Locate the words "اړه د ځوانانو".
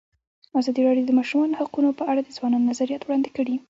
2.11-2.69